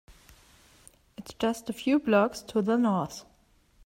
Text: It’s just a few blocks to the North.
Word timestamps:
It’s 1.15 1.35
just 1.35 1.69
a 1.69 1.73
few 1.73 1.99
blocks 1.99 2.41
to 2.41 2.63
the 2.63 2.75
North. 2.75 3.23